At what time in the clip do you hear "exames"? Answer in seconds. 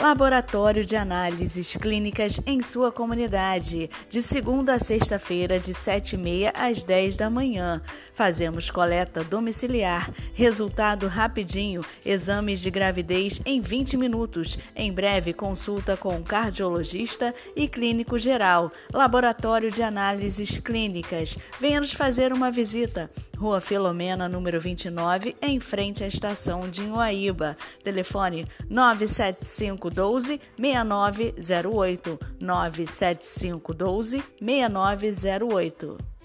12.06-12.60